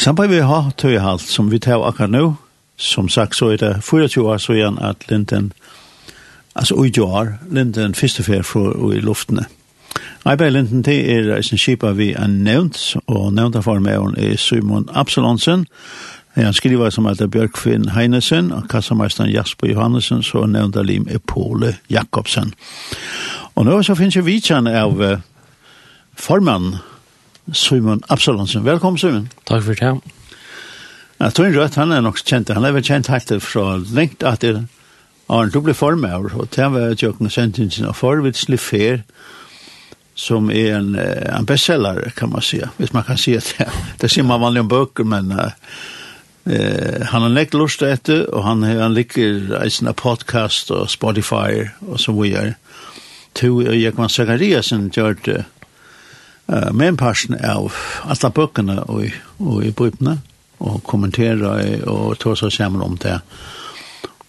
[0.00, 2.34] Samtidig vi har tøyhalt som vi tar akkurat nå,
[2.76, 5.52] som sagt så er det 24 år så igjen at Linden,
[6.54, 8.62] altså ujår, Linden første fer fra
[8.96, 9.44] i luftene.
[10.24, 14.88] Eiberg Linden det er en skipa vi er nevnt, og nevnt av formøren er Simon
[14.88, 15.66] Absalonsen,
[16.34, 21.76] Han skriver som heter Bjørkvinn Heinesen og kassameisteren Jasper Johannesen, så nevnte lim er Pole
[21.90, 22.54] Jakobsen.
[23.54, 25.02] Og nå så finnes jo vidtjen av
[26.14, 26.76] formann
[27.52, 28.64] Simon Absalonsen.
[28.64, 29.28] Velkommen, Simon.
[29.46, 30.00] Takk for det.
[31.20, 32.48] Ja, tror Rødt, han er nok kjent.
[32.54, 36.48] Han er vel kjent helt fra lengt at det er en doble form av, og
[36.56, 39.02] det var at jeg kunne sendt inn sin forvitslig fer,
[40.14, 42.60] som er en, en bestseller, kan man si.
[42.78, 43.68] Hvis man kan si det,
[44.00, 45.52] det sier man vanlig om bøker, men uh,
[46.46, 52.00] han har lekt lust etter, og han, han liker i sina podcast og Spotify og
[52.00, 52.56] så videre.
[53.38, 55.59] To Jekman Zakariasen gjør det, uh,
[56.50, 57.70] uh, med en person av
[58.10, 59.06] alle bøkene og,
[59.38, 60.18] og i bøkene,
[60.60, 61.54] og kommentere
[61.88, 63.16] og ta seg sammen om det.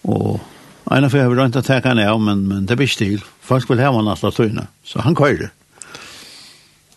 [0.07, 0.39] Og
[0.91, 3.19] en av jeg vil ikke ta henne av, men, men det blir stil.
[3.43, 5.51] Folk vil ha henne alle tøyene, så han køyre.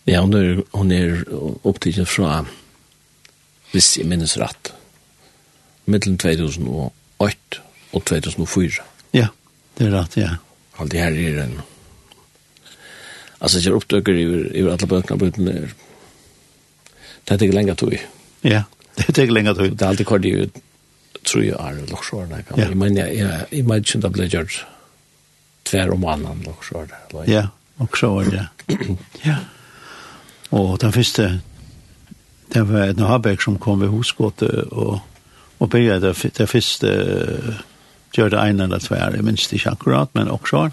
[0.05, 1.23] Ja, hun er, hun er
[1.65, 2.43] opptidig fra,
[3.71, 4.73] hvis jeg minnes rett,
[5.89, 7.63] mellom 2008
[7.95, 8.85] og 2004.
[9.17, 9.31] Ja,
[9.77, 10.35] det er rett, ja.
[10.77, 11.57] Alt det her er en
[13.39, 15.73] Alltså jag upptäcker ju i alla böckerna på mer.
[17.23, 17.99] Det tar länge tid.
[18.41, 18.63] Ja,
[18.95, 19.73] det tar länge tid.
[19.73, 20.49] Det är alltid kort det ju
[21.23, 22.77] tror jag är locksor när jag kan.
[22.77, 24.49] Men jag jag i mig inte blir jag
[25.63, 27.33] tvär om annan locksor där.
[27.33, 28.47] Ja, och så är.
[29.21, 29.35] Ja.
[30.49, 31.39] Och den första
[32.47, 34.99] det var en Habeck som kom vid husgåte och
[35.57, 36.87] och började det första
[38.17, 40.71] gjorde en eller två, jag minns det inte akkurat, men också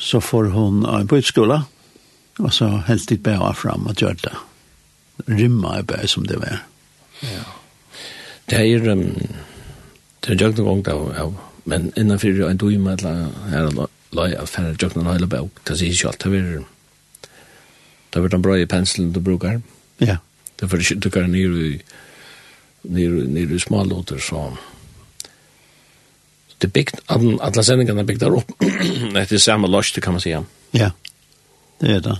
[0.00, 1.62] så får hon en bytskola,
[2.40, 4.34] og så helt dit bæra fram og gjør det.
[5.28, 6.62] Rymma er bæra som det var.
[7.22, 7.44] Ja.
[8.50, 9.04] Det er, um,
[10.24, 11.28] det er jo ikke noen gang da,
[11.68, 15.52] men innanfor en døy med her og løy av færre jo ikke noen hele bæra,
[15.68, 16.64] det sier ikke alt, det er
[18.10, 19.60] det er den bra i penselen du brukar.
[20.00, 20.16] Ja.
[20.56, 21.76] Det er for ikke du kan nere i
[22.82, 24.56] nere, nere i smalåter, så
[26.60, 28.52] det byggt, alla sändningarna byggda upp
[29.12, 30.44] det är samma lust kan man säga.
[30.70, 30.90] Ja,
[31.78, 32.18] det är det.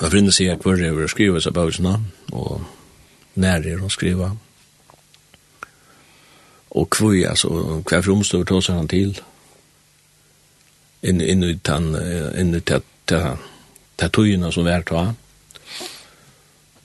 [0.00, 2.60] Jag vill inte säga att det är skriva så about böjserna, och
[3.34, 4.36] när det är att skriva.
[6.68, 9.20] Och kvui alltså, kvar fromstår tar sig han till.
[11.04, 11.96] in in, utan,
[12.40, 13.12] inne till att
[13.96, 15.14] ta tøyina som vært va.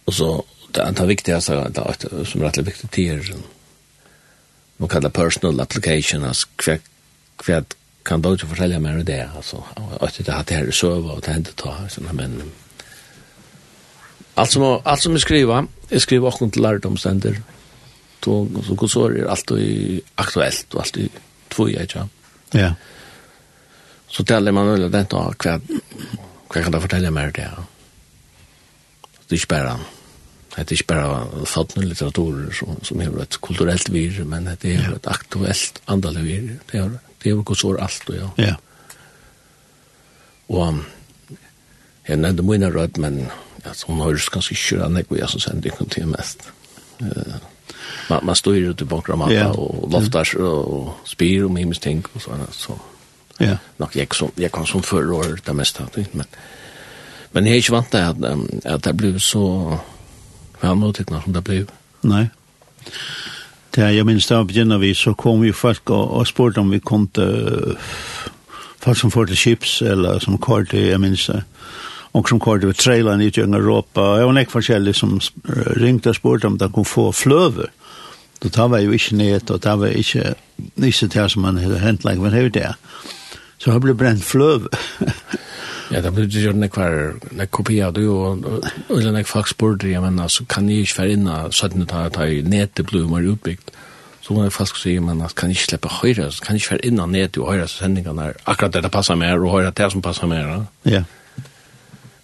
[0.06, 0.46] Och så
[0.76, 3.38] det er det viktigaste, det som er rettelig viktig, det
[4.80, 6.82] nu kallar personal application, as kvæk
[7.38, 7.76] kvæk
[8.06, 9.64] kan då inte fortälja mer om det alltså.
[10.02, 12.52] Att det hade här server och det hände ta såna men
[14.34, 17.42] allt som allt som jag skriver jag skriver också till lärdomscenter
[18.20, 21.10] då så går så är allt i aktuellt och allt i
[21.48, 22.08] två jag ja.
[22.52, 22.74] Ja.
[24.08, 25.62] Så täller man väl den då kvad
[26.50, 27.52] kan då kan mer om det
[29.28, 29.84] det är spännande
[30.64, 34.96] det er ikke bare sånne litteraturer som, som har et kulturelt vir, men det er
[34.96, 36.48] et aktuelt andelig vir.
[36.72, 38.30] Det er, det er jo godt sår alt, og ja.
[38.48, 38.56] Ja.
[40.50, 40.82] Og
[42.08, 43.20] jeg nevnte mine rød, men
[43.66, 46.48] ja, hun høres ganske ikke an, jeg som sender ikke til mest.
[47.00, 47.38] Uh,
[48.10, 49.50] man, man styr ute på kramata, ja.
[49.52, 52.80] og loftar, og spyr om himmelsk ting, og sånn, så.
[53.40, 53.56] Ja.
[53.80, 56.26] Nok jeg, som, jeg kan som förra år det meste, men,
[57.32, 58.16] men jeg er ikke vant til at,
[58.66, 59.78] at det blir så
[60.68, 61.70] var mottittna som det blev.
[62.02, 62.30] Nei.
[63.76, 66.80] Det jeg minns da begynner vi så kom vi folk og, og spurte om vi
[66.80, 67.78] kom till
[68.80, 71.44] folk som får til chips eller som kör til, jeg minns det.
[72.14, 74.02] og som kör til trailern i Europa.
[74.02, 75.20] Jag var nek forskjellig som
[75.78, 77.68] ringte og spurte om de kunne få fløve.
[78.44, 80.34] Da tar vi jo ikke ned da var vi ikke
[80.76, 82.76] nisse till som man hade men det er jo det.
[83.60, 84.68] Så har blivit bränt flöv.
[85.92, 88.46] ja, det blir ju gjort nekvar, nek kopia du og
[88.90, 91.86] eller nek fax bort det, men alltså kan ni inte för inna så att ni
[91.86, 93.72] tar ta nätet blommar uppbyggt.
[94.22, 97.06] Så man fast se men att kan inte släppa höra, så kan inte för inna
[97.06, 100.66] nät och höra sändningarna akkurat det passar mer och höra det som passar mer.
[100.84, 101.04] Ja.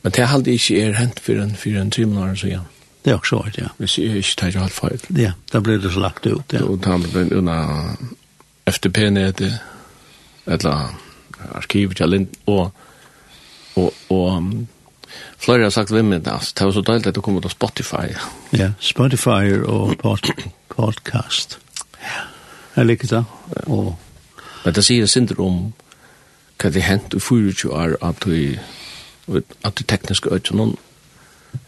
[0.01, 2.60] Men det har aldrig er hänt för en för en timme så ja.
[3.06, 3.68] Det är också rätt, ja.
[3.77, 5.00] Hvis jeg ikke tar alt feil.
[5.10, 6.63] Ja, da blir det så lagt ut, ja.
[6.63, 7.98] Og da blir det under
[8.65, 9.60] FTP-nettet,
[10.45, 10.95] eller
[11.53, 12.71] arkivet til Lind, og,
[13.75, 14.51] og, og
[15.38, 18.15] flere har sagt vimmen, altså, det var så deilig at du kom ut av Spotify.
[18.56, 20.31] Ja, Spotify og pod,
[20.69, 21.59] podcast.
[22.01, 22.25] Ja,
[22.75, 23.24] jeg liker det.
[23.65, 23.95] Og...
[24.65, 25.74] Men det sier sindr om
[26.62, 28.57] hva det hent i 24 år at du,
[29.63, 30.75] at du tekniske øyne noen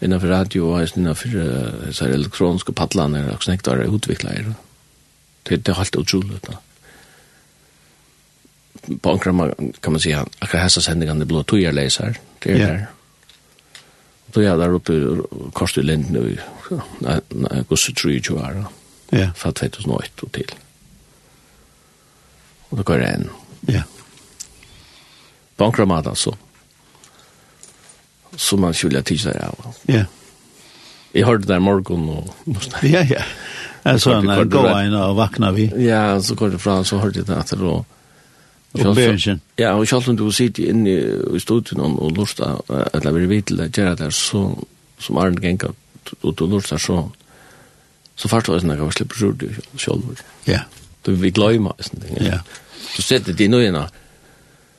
[0.02, 4.56] innenfor radio og innenfor uh, elektroniske paddlene og sånne utviklere.
[5.48, 6.40] Det, det er helt utrolig.
[6.50, 6.58] Ja
[9.02, 12.88] på ankra kan man säga akkurat hästa sändningarna blå tojar läsar det är där.
[14.26, 14.94] Då jag där uppe
[15.54, 16.38] kostar lind nu
[17.00, 18.66] nej går så tror ju vara
[19.10, 19.30] ja.
[19.36, 20.52] För 2008 och till.
[22.70, 23.30] Och då går det en.
[23.62, 23.82] Ja.
[25.56, 26.38] På ankra mat alltså
[28.36, 30.06] som man skulle titta av ja.
[31.12, 32.36] Jag hörde där morgon och
[32.82, 33.22] Ja, ja.
[33.84, 35.88] Alltså när går in och vakna vi.
[35.88, 37.86] Ja, så går det fram så hörde jag att det då
[38.74, 39.42] Oppenberingen.
[39.58, 40.94] Ja, og selv om du sitter inne
[41.36, 42.56] i studien og lurta,
[42.94, 44.44] eller vil vite det, gjør det så,
[45.00, 45.72] som Arne Genka,
[46.22, 47.00] og du lurta så,
[48.16, 50.22] så fart var det sånn at jeg slipper sjord i sjolvor.
[50.50, 50.66] Ja.
[51.06, 52.20] Du vil gløyma, sånn ting.
[52.28, 52.42] Ja.
[52.96, 53.88] Du setter det i nøyene,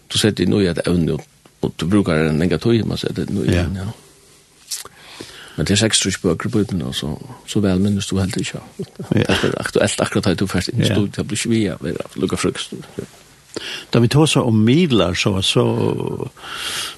[0.08, 1.18] du setter det i nøyene til evne,
[1.64, 3.90] og du brukar en lenge tøy, man setter det i nøyene, ja.
[5.58, 7.08] Men det er seks trus bøker på uten, og så,
[7.50, 8.60] så vel minnes du helt ikke.
[9.16, 9.24] Ja.
[9.26, 11.96] Det er aktuelt akkurat her du først inn i studiet, det blir ikke via, det
[11.96, 12.76] er lukka frukst.
[12.94, 13.08] Ja.
[13.90, 16.30] Da vi tog så om midlar så, så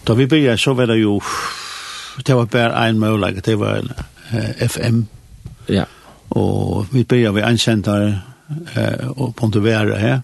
[0.05, 1.20] da vi började så var det ju
[2.26, 3.93] det var bara en möjlighet, det var en
[4.31, 5.06] eh, FM.
[5.67, 5.85] Ja.
[6.29, 8.20] Og vi började vid en center
[8.75, 10.23] eh, och Pontevedra här.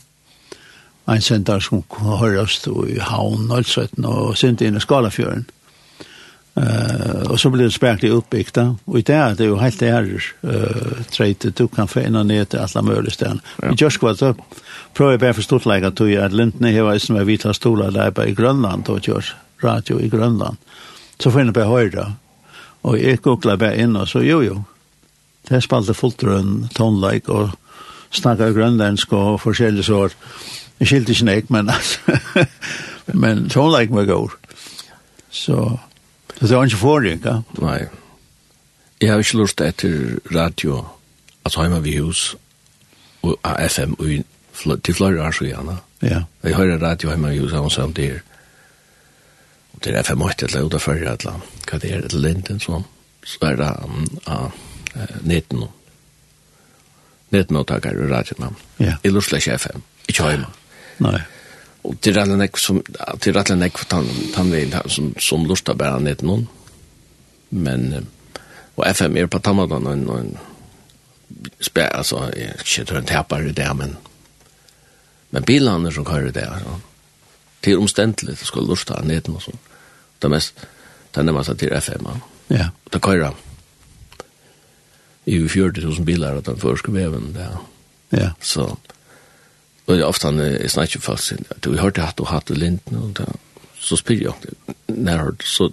[1.05, 5.44] En center som hördes i Havn, Nolsvetten og Sinti inn i Skalafjörden.
[6.56, 8.76] Uh, og så blir det spærlig oppbygda.
[8.85, 12.26] och i det är det ju helt ærer uh, treit, du kan få in och
[12.26, 13.41] ner till alla möjliga ställen.
[13.62, 13.73] Ja.
[13.73, 14.35] I Gjørsk var så
[14.94, 16.32] prøver jeg bare for stort leger tog jeg at
[16.64, 20.56] her var som er vita stolar der på i Grønland og gjør radio i Grønland.
[21.20, 22.17] Så får jeg bare høyre.
[22.82, 24.62] Og jeg googla bare inn og så jo jo.
[25.49, 27.50] Det spalte fullt rundt tonleik og
[28.11, 30.14] snakka grønlandsk og forskjellige sår.
[30.81, 32.00] Jeg skilte ikke nek, men altså.
[33.23, 34.31] men tonleik var god.
[35.31, 35.79] Så
[36.41, 37.41] Det var ikke forrige, ja?
[37.62, 37.87] Nei.
[39.00, 40.83] Jeg har ikke lurt etter radio,
[41.44, 42.37] altså hjemme ved hus,
[43.23, 43.38] og
[43.71, 45.77] FM, og til flere år så gjerne.
[46.03, 46.23] Ja.
[46.43, 48.21] Jeg hører radio hjemme ved hus, og sånn der.
[49.75, 52.85] Og det er FM 8, eller utenfor, eller hva det er, eller Linden, sånn.
[53.27, 54.50] Så er det um, uh,
[55.25, 55.69] 19 nå.
[57.35, 58.56] Neten nå takker radioen.
[58.79, 58.97] Ja.
[59.03, 60.53] Jeg lurt ikke FM, ikke hjemme.
[61.03, 61.19] Nei
[61.87, 62.83] og til alle nek som
[63.23, 66.49] til alle nek tan tan vil som som lusta bæra ned noen
[67.50, 68.06] men
[68.77, 70.27] og FM er på tamadan og og
[71.61, 73.97] spær altså jeg skjer rundt her bare det men
[75.31, 76.79] men bilene som kører där så
[77.62, 79.53] til omstendelig skal lusta ned noen så
[80.23, 80.67] det mest
[81.15, 82.06] det er så til FM
[82.50, 82.69] ja.
[82.93, 83.32] Det kører
[85.27, 87.56] i 40.000 bilar at den første veven där.
[88.12, 88.31] ja.
[88.41, 88.77] Så
[89.87, 92.59] Og det er ofte han er snakket fast, du har hørt du og hatt det
[92.59, 93.27] lint, og da,
[93.79, 94.55] så spyr jeg,
[94.91, 95.71] når jeg så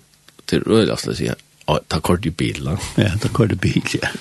[0.49, 2.75] til øyla, så sier jeg, ta kort i bil, da.
[2.99, 4.11] Ja, ta kort i bil, ja.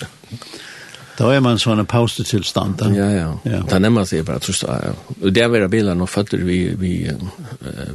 [1.19, 2.89] Da er man sånn en pausetilstand, da.
[2.97, 3.27] Ja, ja.
[3.45, 3.59] ja.
[3.69, 5.17] Da nemmer seg bare, tror jeg, ja.
[5.19, 6.95] Og det er vera bilen, og føtter vi, vi,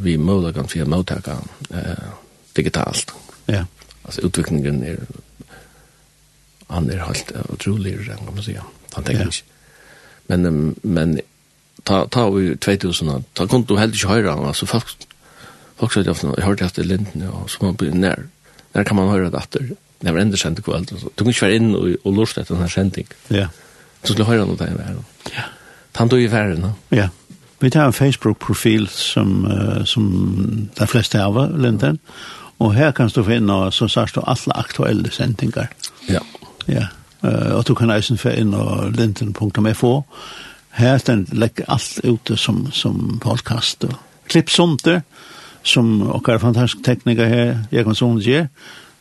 [0.05, 1.39] vi måler kan fire måttaka
[1.73, 2.11] eh,
[2.59, 3.15] digitalt.
[3.49, 3.63] Ja.
[4.03, 5.01] Altså, utviklingen er,
[6.69, 9.31] han er helt utrolig, kan man si, han tenker ja.
[9.33, 9.55] ikke.
[10.27, 11.17] Men, men
[11.87, 14.93] ta ta i 2000 ta kom du helt ikke høyre han altså folk
[15.79, 18.27] folk sa det ofte jeg hørte det linden ja så man blir nær.
[18.73, 19.69] Der kan man høre det etter
[20.01, 22.69] det var enda kjent kveld du kunne ikke være inn og, og lort etter denne
[22.69, 23.47] kjenting ja.
[24.03, 24.75] Så skulle høre noe der
[25.33, 25.47] ja.
[25.97, 27.09] Han tog i færen ja.
[27.59, 31.99] Vi tar en Facebook-profil som, uh, som de fleste av linden
[32.59, 35.71] og her kan du finne så sagt du alle aktuelle sendinger
[36.09, 36.21] ja.
[36.67, 36.87] Ja.
[37.23, 40.03] Uh, og du kan eisen få inn og linden.fo
[40.77, 43.83] Her den legger alt ute som, som podcast.
[43.83, 43.95] Og
[44.29, 45.01] klipp sonter,
[45.63, 48.45] som okkar fantastisk tekniker her, Jekon Sonnes gjør.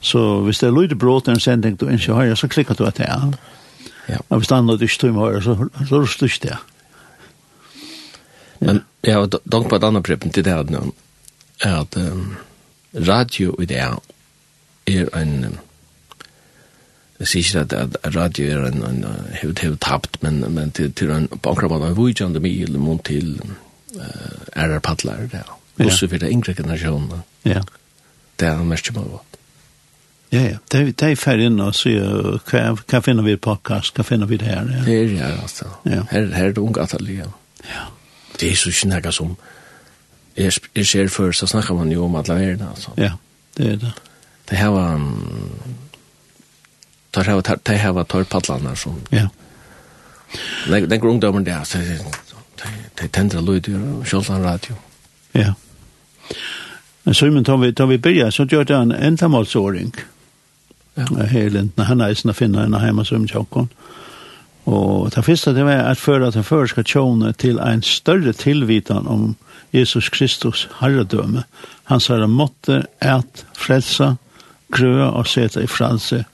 [0.01, 3.11] Så hvis det er lyd brått en sending du ikke hører, så klikker du etter
[3.11, 3.35] han.
[4.09, 4.23] Ja.
[4.29, 5.57] Og hvis det er noe du ikke tror med hører, så,
[5.89, 6.59] så ruster du ikke det.
[8.61, 10.91] Men jeg har dank på et annet prippen til det her,
[11.67, 12.37] at um,
[12.95, 13.99] radio i det er
[15.21, 15.59] en Um,
[17.21, 19.05] Jeg sier ikke at, at radio er en, en
[19.41, 23.39] hevet hevet tapt, men, men til, til en bankrobat av vujtjande mi eller mån til
[23.97, 24.03] uh,
[24.57, 25.47] ærer padler, ja.
[25.85, 27.23] Også for det yngre generasjonen.
[27.45, 27.61] Ja.
[28.41, 29.25] Det er mest som har
[30.33, 30.57] Ja, ja.
[30.73, 34.27] Det er, det ferdig inn og sier hva, hva finner vi i podcast, hva finner
[34.27, 34.67] vi det her?
[34.73, 34.85] Ja.
[34.85, 35.69] Det er ja, altså.
[35.85, 36.03] Ja.
[36.11, 37.31] Her, her er det unge atelier.
[37.65, 37.85] Ja.
[38.41, 39.37] Det er så ikke noe som
[40.37, 42.93] jeg, jeg ser før, så snakker man jo om alle verden, altså.
[43.01, 43.13] Ja,
[43.57, 43.93] det er det.
[44.51, 44.95] Det her var...
[44.95, 45.77] Um,
[47.17, 49.01] tar hava tar hava tar pallarna som.
[49.11, 49.29] Ja.
[50.69, 51.79] Den den grunddomen där så
[52.95, 54.75] det tändra ljud och själva radio.
[55.33, 55.55] Ja.
[57.03, 59.93] Men så men tar vi tar vi börja så gör det en ändamålsordning.
[60.95, 61.25] Ja.
[61.25, 63.69] Helen han är snart finna en hemma som jag
[64.65, 69.37] Og det første det var at føre den føreske tjone til en større tilvitan om
[69.73, 71.45] Jesus Kristus herredømme.
[71.85, 74.17] Han sa det måtte et frelsa,
[74.73, 76.25] grøa og seta i frelse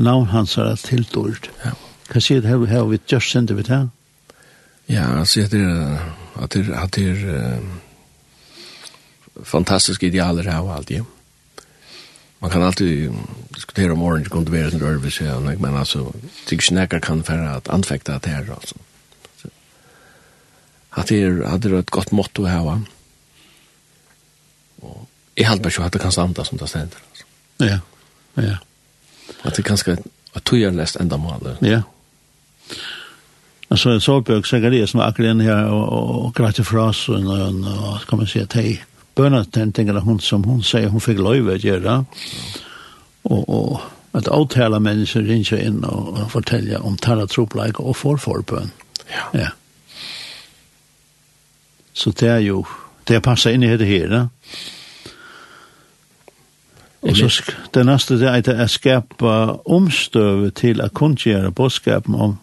[0.00, 1.50] navn hans er tiltort.
[1.64, 1.74] Ja.
[2.10, 3.88] Hva sier det her vi just sendt vi til?
[4.90, 5.98] Ja, han sier at det er,
[6.40, 7.60] at det er, at det er
[9.46, 11.02] fantastiske idealer her og alt, ja.
[12.40, 13.12] Man kan alltid
[13.54, 16.12] diskutera om orange kunde vara en rörelse, men alltså,
[16.46, 18.74] tycker snäckar kan färra att anfäkta det här, alltså.
[20.90, 22.82] Att det är, att det är ett gott motto här, va?
[24.80, 27.24] Och jag hade bara så att det kan standa som det ständer, alltså.
[27.56, 27.78] Ja,
[28.34, 28.56] ja.
[29.42, 29.96] At det kanskje
[30.32, 31.56] att du har lest enda mål.
[31.60, 31.82] Ja.
[33.70, 37.60] Altså, Solbjørg Zacharias som akkurat inn her og, og, og gratis fra oss, og, og,
[37.66, 38.80] og kan man si at hei,
[39.14, 41.96] bønner den tingene hun som hun sier hun fikk løyve å gjøre,
[43.30, 43.80] og, og
[44.18, 48.72] at avtale mennesker ringer inn og, og forteller om taratropleik og forforbøn.
[49.10, 49.28] Ja.
[49.38, 49.48] ja.
[51.94, 52.64] Så det er jo,
[53.06, 54.26] det passer inn i det her, da.
[54.26, 54.79] Ja.
[57.02, 62.36] Og så det neste det er at jeg skaper omstøve til å kunngjøre bådskapen om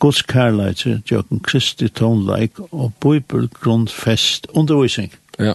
[0.00, 5.12] Guds kærleitje, Jøkken Kristi tonleik og bibelgrundfest undervisning.
[5.38, 5.52] Ja.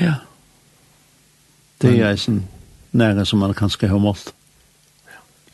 [0.00, 0.14] Ja.
[1.80, 2.44] Det er en
[2.92, 4.34] nære som man kanskje har målt.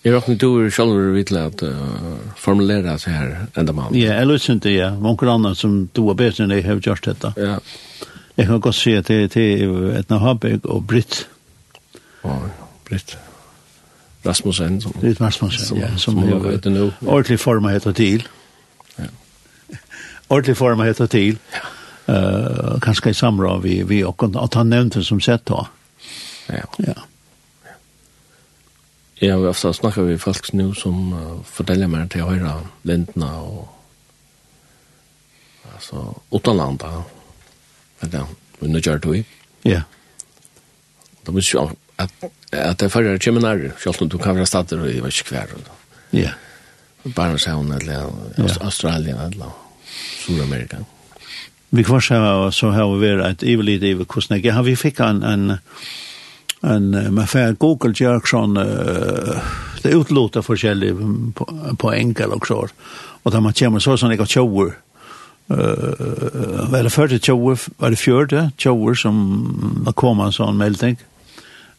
[0.05, 3.95] Jeg råkne du er selv vitlig at uh, formulere seg her enda mann.
[3.95, 4.91] Ja, jeg lytter ikke, ja.
[5.03, 7.33] Mange andre som du er bedre enn jeg har gjort dette.
[7.37, 7.59] Ja.
[8.37, 11.27] Jeg kan godt si at det er et av og Britt
[12.27, 13.17] og Britt
[14.27, 14.81] Rasmussen.
[14.81, 15.89] Som, Britt Rasmussen, som, ja.
[15.97, 16.91] Som, som har vært nå.
[17.07, 18.27] Ordentlig form heter til.
[18.99, 19.11] Ja.
[20.35, 21.41] Ordentlig form heter til.
[21.55, 21.65] Ja.
[22.07, 25.65] Uh, kanskje i samråd vi, vi og at han nevnte som sett da.
[26.49, 26.63] Ja.
[26.79, 26.95] Ja.
[29.17, 32.53] Ja, vi ofte snakket vi folk nå som uh, forteller meg til høyre
[32.87, 33.65] lintene og
[35.75, 37.11] altså, utenlandet.
[38.01, 38.23] Men det,
[38.61, 39.25] men det gjør det jo.
[39.67, 39.83] Ja.
[41.27, 41.67] Da må ikke
[41.99, 42.11] at,
[42.53, 45.37] at det førre kommer nær, selv om du kan være stater og jeg vet ikke
[45.37, 45.55] hver.
[46.13, 46.35] Ja.
[47.15, 48.11] Bare så hun eller
[48.61, 49.55] Australien eller
[50.25, 50.83] Sur-Amerika.
[51.71, 55.01] Vi kvar så så har vi vært et ivelit i hvordan jeg har vi fikk
[55.01, 55.59] en, en
[56.63, 59.43] en med får Google Jackson uh,
[59.83, 60.95] det utlåter forskjellig
[61.35, 61.47] på,
[61.79, 62.67] på enkel og så
[63.25, 64.73] og da man kommer så sånn jeg har tjoer
[65.53, 70.97] uh, var det første tjoer var det fjørte tjoer som kom en sånn melding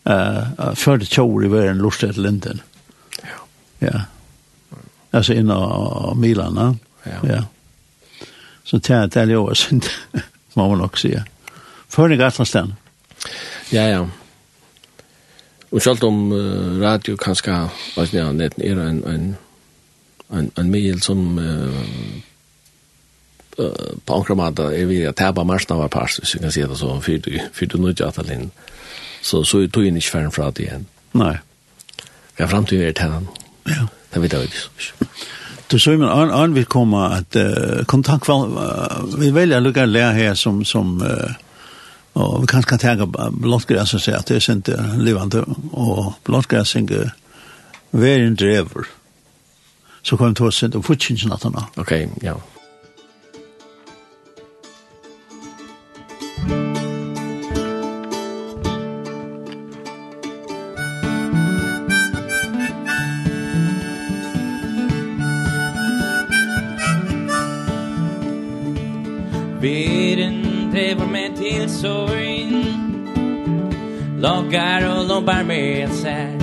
[0.10, 2.62] uh, før det tjår i verden lustet Linden.
[3.24, 3.40] Ja.
[3.80, 4.02] Ja.
[5.12, 6.68] Altså inn Milan, Milana.
[7.06, 7.20] Ja.
[7.28, 7.42] ja.
[8.68, 9.88] Så det er det jo synd,
[10.56, 11.14] må man nok si.
[11.90, 12.74] Før det gatt sted.
[13.72, 14.06] Ja, ja.
[15.72, 17.52] Og selv om uh, radio kanskje,
[17.96, 19.28] hva ni det, nett er en, en,
[20.32, 22.24] en, en mail som uh,
[23.58, 26.92] på ankramata er vi at taba marsna var pars, hvis vi kan si det så,
[27.02, 28.52] fyrt du nødja at alinn.
[29.28, 30.86] Så så tog jag inte färden från det igen.
[31.12, 31.40] Nej.
[32.38, 33.28] Jag framtiden är till.
[33.64, 33.88] Ja.
[34.10, 34.56] Det vet jag inte.
[35.68, 40.14] Du så men an an vi komma att uh, kontakt uh, vi väljer lucka lär
[40.14, 41.32] här som som uh,
[42.14, 46.76] och vi kanske kan ta blottgräs så säga att det är inte levande och blottgräs
[46.76, 47.12] inte
[47.92, 48.86] väl en driver.
[50.02, 50.86] Så kommer det oss inte och
[51.32, 51.64] att han.
[51.76, 52.42] Okej, ja.
[69.68, 72.54] Veren driver med til sorgen
[74.20, 76.40] Loggar og lobbar med seg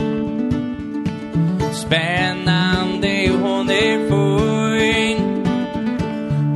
[1.73, 5.25] Spännande hon er fin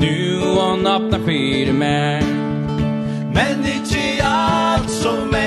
[0.03, 2.23] Nu hon öppnar firmer
[3.35, 5.38] Men inte allt som är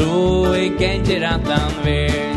[0.00, 2.29] Så jeg gengir ikke rette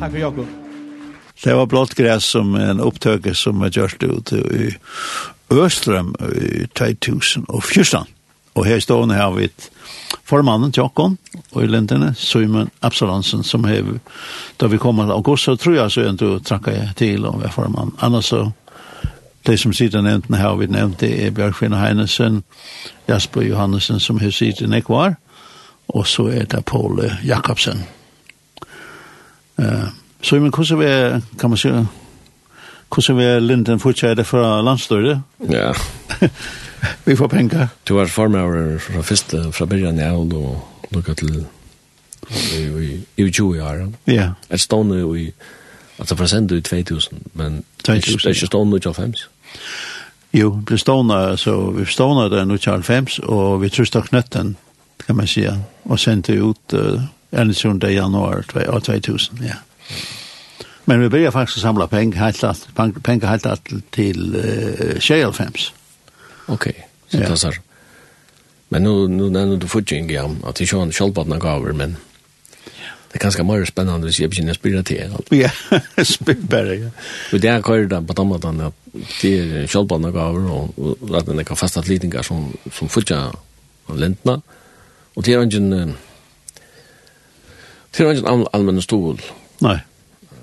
[0.00, 0.46] Takk for Jakob.
[1.44, 4.76] Det var blått gräs som en upptöke som jag gjort ut i
[5.48, 8.04] Öström i 2014.
[8.52, 9.48] Og her stående her vi
[10.24, 11.18] formannen til åkken,
[11.52, 13.84] og i lindene, Simon Absalansen, som har,
[14.56, 17.36] da vi kommer til august, så tror jeg så en du trakka jeg til å
[17.38, 17.94] være formann.
[18.00, 18.50] Annars så,
[19.46, 22.42] de som sitter nevnt her, vi nevnte er Bjørkvinne Heinesen,
[23.08, 25.14] Jasper Johannesen, som har sitter nekvar,
[25.88, 27.86] og så er det Paul Jakobsen.
[30.22, 31.68] Så men hvordan vi kan man si,
[32.94, 35.22] hvordan vi Linden fortsatt fra landstøyre?
[35.50, 35.72] Ja.
[37.04, 37.66] Vi får penger.
[37.88, 41.46] Du var formøver fra første, fra begynnelsen, ja, og nå lukket til
[43.16, 43.88] i 20 år.
[44.06, 44.30] Ja.
[44.50, 45.30] Et stående i,
[45.98, 49.28] altså fra sendt i 2000, men 2000 det er ikke stående i 95.
[50.32, 54.56] Jo, vi stående, så vi stående der i 95, og vi trøste knøtten,
[55.06, 55.46] kan man si,
[55.84, 57.02] og sendte ut uh,
[57.54, 57.82] 21.
[57.82, 58.42] januar
[58.80, 59.54] 2000, ja.
[60.84, 62.20] Men vi började faktiskt samla pengar
[63.02, 65.72] pengar helt allt till uh, Shellfems.
[66.46, 66.70] Okej.
[66.70, 66.82] Okay.
[67.08, 67.20] Så ja.
[67.20, 67.60] det är
[68.68, 70.92] Men nu nu när du får ju inga att det kör en
[71.38, 71.96] gaver men
[73.12, 75.14] det är ganska mer spännande att se på sina spela till.
[75.30, 75.50] Ja,
[76.04, 76.90] spelbara.
[77.32, 78.72] Och där kör det på tomma den
[79.20, 83.32] till sköldbadna gaver och att den kan fasta litningar som som futja
[83.94, 84.42] lentna.
[85.14, 85.94] Och det är ingen
[87.96, 89.20] Det er ikke en allmenn stol.
[89.64, 89.78] Nei.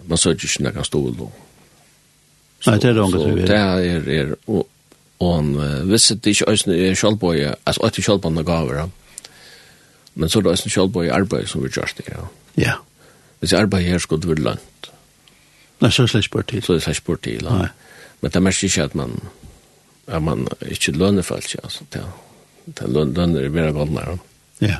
[0.07, 1.13] Man søker ikke noen stol.
[1.27, 1.31] Og,
[2.65, 3.35] Nei, det er det ångre.
[3.47, 4.67] Det er, er og,
[5.19, 5.51] og
[5.89, 8.89] hvis det ikke øyne er kjølbøy, altså øyne det er kjølbøye gaver,
[10.15, 12.27] men så er det også kjølbøye arbeid som vi gjør det, ja.
[12.57, 12.73] Ja.
[13.39, 14.91] Hvis arbeid her skulle det være lønt.
[15.81, 16.63] Nei, så er det slags bort til.
[16.63, 17.67] Så er det slags bort til, ja.
[18.21, 19.19] Men det er mest ikke at man,
[20.07, 21.85] at man ikke lønner for alt, altså.
[21.93, 22.01] Det,
[22.79, 24.19] det lønner er mer av
[24.61, 24.79] Ja.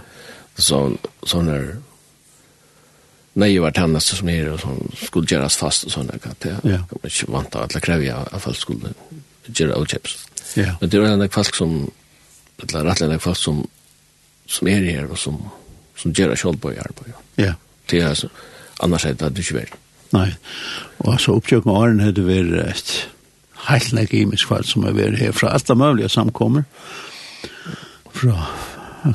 [0.58, 0.98] Så,
[1.30, 1.76] sånn er
[3.38, 6.60] nej var vart som är och som skulle göras fast och sådana kan det.
[6.64, 6.70] Ja.
[6.70, 8.90] man inte vanta att kräva att folk skulle
[9.46, 10.30] göra och chips.
[10.56, 10.76] Ja.
[10.80, 11.92] Men det är en folk som
[12.58, 13.68] eller rättligen en folk som
[14.46, 15.50] som är här och som
[15.96, 17.04] som gör självbojar på.
[17.36, 17.54] Ja.
[17.86, 18.30] Det är alltså
[18.80, 19.70] annars är det inte väl.
[20.10, 20.38] Nej.
[20.98, 23.08] Och så uppsöker åren hade vi ett
[23.54, 26.64] helt legimiskt fall som är här från alla möjliga samkommer.
[28.14, 28.44] Från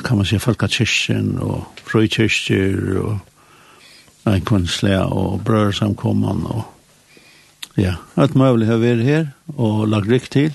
[0.04, 3.16] kan man säga folkkirken och frökyrkor och
[4.24, 6.62] en og och brödsamkomman og
[7.76, 10.52] ja, alt mulig har vært här och lagt rikt till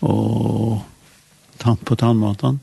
[0.00, 0.78] och
[1.58, 2.60] tant på tandmatan.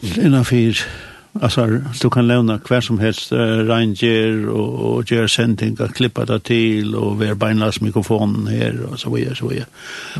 [0.00, 0.78] Lena fyr,
[1.32, 1.66] alltså
[2.02, 6.94] du kan lämna kvar som helst uh, ranger och, och göra sändningar, klippa det till
[6.94, 9.66] och vi har mikrofonen här och så vidare, så vidare.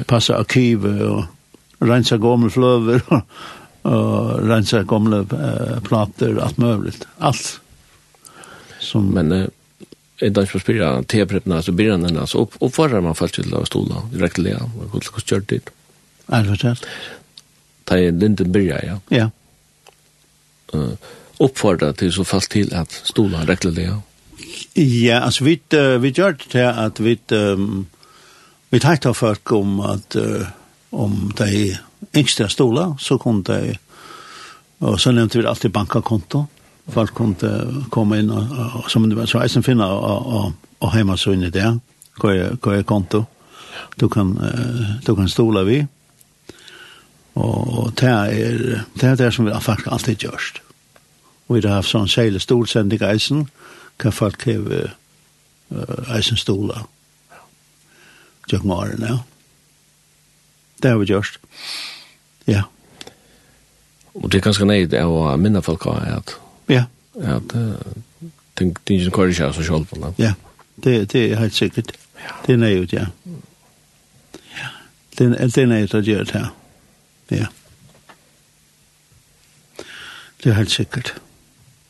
[0.07, 1.25] Passa arkivet och
[1.79, 3.23] rensa gamla flöver och
[3.87, 7.07] och rensa gamla uh, plater, allt möjligt.
[7.19, 7.61] Allt.
[8.81, 9.07] Som...
[9.07, 9.47] Men eh,
[10.19, 13.55] är det för spira teprepna så blir den alltså upp upp förra man fallt till
[13.55, 15.71] att stola direkt lä och hur ska kört dit.
[16.27, 16.87] Är det fortalt?
[17.85, 19.01] Ta i linden börja ja.
[19.09, 19.31] Ja.
[20.73, 20.89] Eh uh,
[21.39, 24.01] uppfordra till så fast till att stola direkt lä.
[24.75, 27.87] Ja, altså vi uh, vi gjør det til at vi um,
[28.71, 30.47] vi tackar folk om at, uh,
[30.91, 31.79] om det
[32.17, 33.77] yngste stola, så kunne de,
[34.81, 36.47] og så nevnte vi alltid bankakonto,
[36.93, 40.97] folk kunne komme inn, og, og, som du vet, så eisen finner, og, og, og
[40.97, 41.67] hjemme så inn i det,
[42.21, 43.25] hva er, hva er konto,
[44.01, 44.33] du kan,
[45.05, 45.83] du kan stola vi,
[47.37, 50.63] og det er, det er det som vi faktisk alltid gjørst.
[51.47, 53.45] Og vi har haft sånn seile stolsendig eisen,
[54.01, 54.95] hva folk hever
[56.15, 56.87] eisen stola,
[58.49, 59.23] tjøkken årene, ja.
[60.83, 61.39] Det har vi gjort.
[62.47, 62.63] Ja.
[64.15, 66.37] Og det er ganske nøyd av å minne folk av at
[66.69, 66.85] Ja.
[67.17, 70.13] At det er ikke kvar ikke av seg selv på det.
[70.21, 70.33] Ja,
[70.85, 71.93] det, det er helt sikkert.
[72.47, 73.07] Det er nøyd, ja.
[74.57, 74.69] Ja.
[75.19, 76.51] Det, det er nøyd å gjøre det her.
[77.31, 77.47] Ja.
[80.43, 81.15] Det er helt sikkert.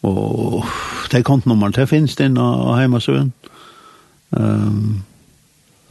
[0.06, 0.64] Og
[1.10, 3.32] det er kontnummer, det finnes det inne av hjemmesøen.
[4.30, 5.02] Um,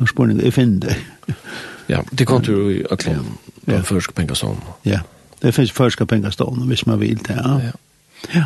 [0.08, 1.36] spørning, jeg finner det.
[1.88, 3.82] Ja, det kom ju i att de ja.
[3.82, 4.56] første pengar.
[4.84, 5.00] Ja.
[5.42, 7.34] Det finnes første pengar sån om man vil det.
[7.34, 7.60] Ja.
[7.60, 7.72] Ja.
[8.34, 8.46] ja.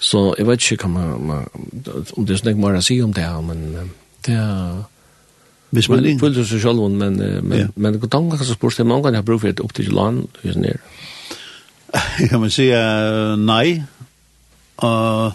[0.00, 1.48] Så jeg vet ikke om man man,
[2.16, 3.90] om det er sånn snack mer att si om det här men
[4.26, 4.84] det er...
[5.70, 7.66] Hvis man ikke følte seg selv, men, men, ja.
[7.76, 10.28] men hvordan kan jeg spørre om noen har brukt for et opp til land?
[10.44, 12.70] Jeg kan man si
[13.36, 13.82] nei,
[14.76, 15.32] og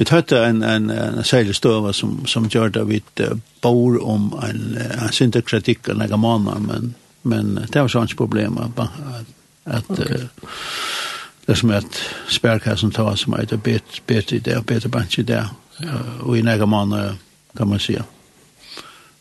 [0.00, 3.20] Vi hade en en en särskild stöva som som gjorde vi ett
[3.60, 8.58] bor om en en synte syntekritik eller några månader men men det var sånt problem
[8.58, 8.88] att
[9.64, 10.14] att okay.
[10.14, 10.24] uh,
[11.46, 15.22] det som att spärrkassen tar som är det bet bet i där bet bank i
[15.22, 15.46] där
[16.20, 17.14] och i några månader
[17.56, 18.04] kan man säga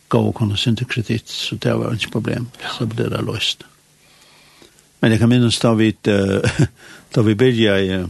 [0.07, 3.63] gå och kunna syntekritik så det var inte problem så blev det löst.
[4.99, 6.41] Men jeg kan minnes da vi uh,
[7.15, 8.09] da vi började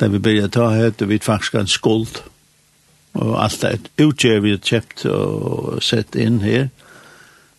[0.00, 2.22] Da vi började ta hette vi faktisk en skuld.
[3.12, 6.68] Og alt det utgjør vi kjøpt og sett inn her.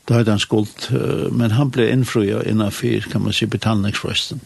[0.08, 0.89] Da hadde han skuld,
[1.34, 4.39] men han ble innfrøya innanfyr, kan man si, betalningsfrøsten.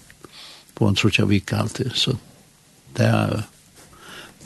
[0.75, 2.15] På en trutja vika alltid, så
[2.97, 3.41] det er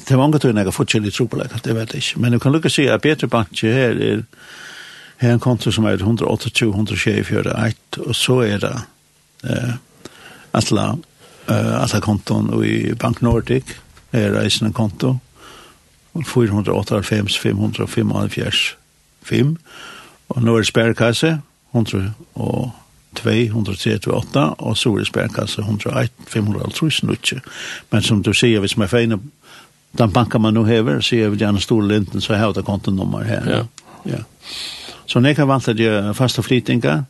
[0.05, 2.19] det er mange angetøyne jeg har fått kjellig tro på det det vet jeg ikke.
[2.21, 4.19] Men du kan lukke si at Peter bankje her er
[5.17, 8.73] her en konto som er 128, 124, 1, og så er det
[9.49, 9.73] eh,
[10.53, 10.95] atla
[11.49, 13.63] uh, alla konton och i Bank Nordic
[14.11, 15.19] är reisen konto
[16.33, 18.51] 485 545
[19.23, 19.57] 5
[20.27, 21.39] och nu är det spärrkasse
[21.71, 22.69] 100 och
[23.15, 27.41] 238 och så är det spärrkasse 101 550 nutje.
[27.89, 29.19] Men som du säger, hvis man feina
[29.91, 33.23] den banken man nu hever, så är det gärna stor linten så har det kontonummer
[33.23, 33.43] här.
[33.51, 33.67] Ja.
[34.11, 34.17] ja.
[35.05, 37.03] Så när kan vant att göra fasta flytingar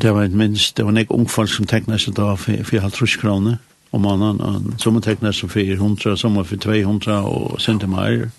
[0.00, 3.58] det var et minst, det var nek ungfolk som tekna seg da for halvtrus kroner
[3.92, 8.30] om mannen, som tekna seg for 100, som var for 200 og sendte meg.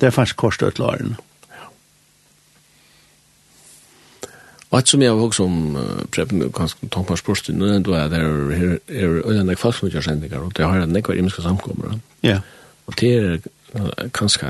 [0.00, 1.16] Det er faktisk kostet et laren.
[4.74, 7.82] Og et som jeg har også om uh, Preben, kanskje Tom på spørsmål, nå er
[7.84, 8.14] det at
[8.58, 11.42] her, er øyne nek folk som gjør sendinger, og det har en nek var imenske
[11.42, 11.98] samkommer.
[12.26, 12.40] Ja.
[12.86, 14.48] Og det er kanskje,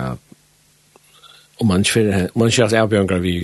[1.61, 3.35] om man ikke man kjører avbjørnger vi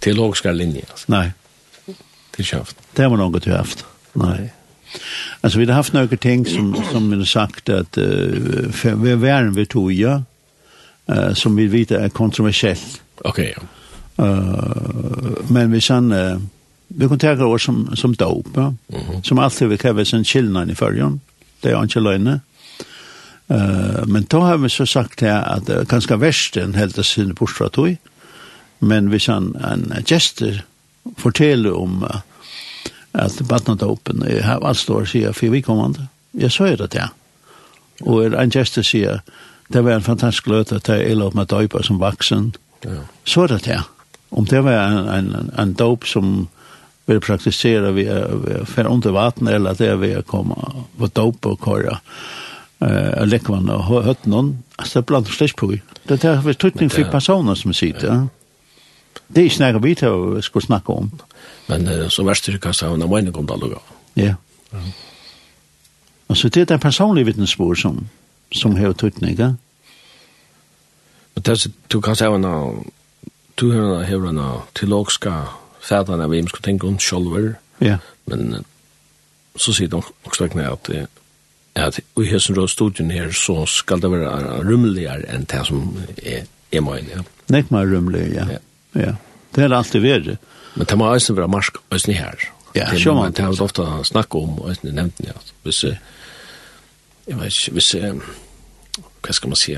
[0.00, 0.94] teologiske linjer.
[1.08, 1.32] Nei.
[2.36, 2.76] Det har haft.
[2.92, 3.84] Det har man något haft.
[4.12, 4.52] Nej.
[5.40, 9.42] Alltså vi har haft några ting som som vi har sagt att uh, vi är
[9.42, 10.22] en vi tog ja
[11.10, 13.02] uh, som vi vet är kontroversiellt.
[13.16, 13.54] Okej.
[13.56, 13.64] Okay,
[14.16, 14.24] ja.
[14.24, 16.38] Uh, men vi sen uh,
[16.88, 18.60] vi kan ta år som som dop, ja?
[18.62, 19.22] mm -hmm.
[19.22, 21.20] som alltid vi kräver sen skillnad i förjon.
[21.60, 22.40] Det är inte löjne.
[23.50, 27.98] Uh, men då har vi så sagt här att uh, ganska värsten helt sin portratoj.
[28.78, 30.64] Men vi sen en gester
[31.16, 32.04] fortelle om
[33.14, 36.08] at badnadåpen er sig för sier for vidkommende.
[36.34, 37.08] Jeg sier det til.
[38.02, 39.20] Og en geste sier,
[39.72, 42.54] det var en fantastisk løte til jeg lov med døyper som vaksen.
[42.84, 43.04] Ja.
[43.24, 43.80] Så er det til.
[44.30, 46.48] Om det var en, en, en dop som
[47.06, 50.54] vil praktisere ved, ved for under vatten, eller det vi komme
[50.98, 51.98] på dop og kåre
[52.82, 54.48] eh lekvan og høtten hon
[54.84, 55.72] så blant slæsk på.
[56.08, 58.14] Det er vi tutning for personer som sitter.
[58.14, 58.43] Ja.
[59.28, 61.10] Det er ikke nægge vi til å skulle snakke om.
[61.68, 63.80] Men uh, så verst du kan ha en mening om det alle.
[64.16, 64.34] Ja.
[66.28, 68.08] Altså, det er det personlige vittnesbord som,
[68.52, 69.54] som har tøytning, ikke?
[71.34, 72.46] Men det er, du kan se en
[73.60, 74.40] du har en
[74.74, 75.32] teologiska
[75.80, 77.54] fædren av hvem skal tenke om sjolver.
[77.80, 77.98] Ja.
[78.26, 78.64] Men
[79.56, 80.90] så sier de også vekkene at
[81.74, 86.46] at i hessen råd studien her så skal det være rummeligere enn det som er,
[86.72, 87.16] er mine.
[87.16, 87.24] Ja.
[87.50, 88.46] Nek mer rummeligere, ja.
[88.56, 88.58] ja.
[88.94, 89.14] Ja,
[89.54, 90.38] det er alltid vært.
[90.74, 92.34] Men det må også være marsk også her.
[92.74, 93.32] Ja, sjå man.
[93.32, 95.32] Det har vi ofte snakket om, og jeg nevnte det, Ja.
[95.62, 95.84] hvis,
[97.28, 97.94] jeg vet ikke, hvis,
[99.22, 99.76] hva skal man si,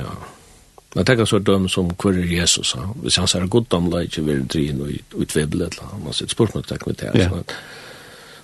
[0.95, 4.23] Men jeg tenker så døm som hver er Jesus, hvis han sier god damla ikke
[4.25, 4.89] vil drin og
[5.21, 7.29] utvebel et eller annet, så er det spørsmålstegn med det.
[7.29, 7.43] Så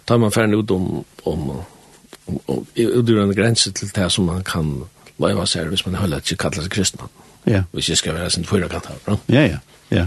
[0.07, 1.51] tar man ferdig ut om, om,
[2.27, 4.83] om, om utgjør en grense til det som man kan
[5.19, 7.09] laiva seg hvis man holder ikke kallet kristna.
[7.47, 7.63] Ja.
[7.73, 9.59] Hvis jeg skal være sin fyra kant her, Ja, ja,
[9.91, 10.07] ja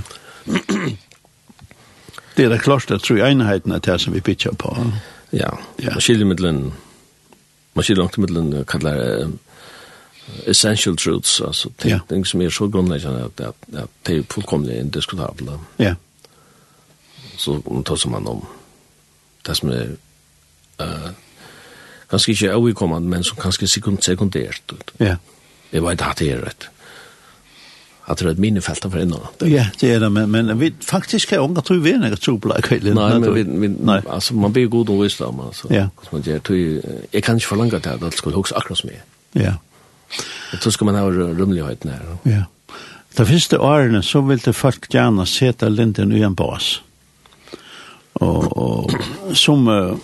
[2.36, 4.76] det er det klart at tro enheten er det som vi pitcher på.
[5.34, 5.50] Ja,
[5.82, 5.94] ja.
[5.94, 6.74] man skiljer mittelen,
[7.74, 9.28] man skiljer langt mittelen, kallar
[10.46, 12.00] essential truths, altså ting, ja.
[12.10, 15.60] ting som er så grunnleggende at, at, at det er fullkomlig indiskutable.
[15.80, 15.96] Ja.
[17.38, 18.46] Så um, tar som man om
[19.46, 19.96] det som er
[20.82, 21.12] uh,
[22.10, 24.74] ganske ikke avikommende, men som ganske sekundert.
[25.00, 25.16] Ja.
[25.72, 26.70] Jeg vet at det er rett
[28.08, 29.20] at det er et minifält för innan.
[29.42, 32.62] Ja, det er det men men vi faktiskt kan unga tror vi är några trubbla
[32.62, 32.94] kväll.
[32.94, 34.02] Nei, men vi, vi Nei.
[34.10, 35.74] alltså man blir god och visst om alltså.
[35.74, 35.90] Ja.
[36.10, 39.02] Så gjør, tror jag kan inte förlänga det att skulle också akkurat jeg.
[39.32, 39.54] Ja.
[40.54, 42.18] Och så skal man ha rumligheten her.
[42.24, 42.44] Ja.
[43.16, 46.82] Det första åren så vill det folk gärna sätta linden i en bas.
[48.14, 48.92] Och, og
[49.34, 50.00] som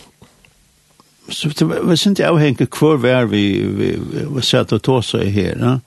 [1.30, 5.30] så det var inte avhängigt kvar var vi vi, vi, vi satt och tog sig
[5.30, 5.58] här.
[5.60, 5.80] Ja?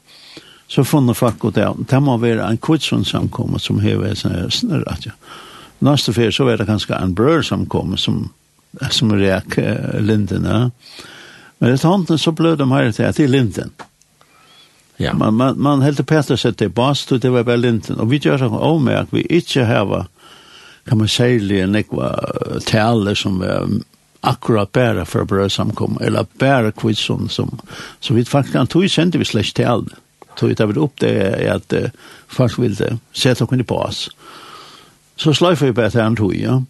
[0.69, 1.81] så funne folk ut av.
[1.89, 5.17] Det må være en kvitsund samkommet som hever sånne snurr at ja.
[5.85, 8.31] Næste fyr så var det kanskje en brør samkommet som,
[8.95, 10.47] som rek uh, linden.
[10.49, 10.71] Ja.
[11.59, 13.75] Men etter hånden så ble de her til, til linden.
[14.97, 15.13] Ja.
[15.19, 17.99] Man, man, man helt Peter sett det bast, og det var bare linden.
[18.01, 20.07] Og vi gjør det om at vi ikke har
[20.85, 22.11] kan man særlig ekva
[22.69, 23.69] tale som var
[24.25, 27.59] akkurat bare for brødsamkommet, eller bare kvitsund som,
[28.01, 29.97] så vi faktisk, kan tog sendte vi slags tale
[30.37, 31.89] tog ut av upp det är att uh,
[32.29, 34.11] folk vill ville sette henne på oss.
[35.17, 36.63] Så sløyfer vi bara till han tog, ja.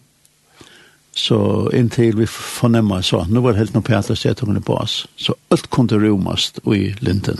[1.15, 4.75] Så inntil vi fornemmer så, nu var det helt noe pært å sette henne på
[4.75, 5.07] oss.
[5.15, 7.39] Så alt kunne romast i linten.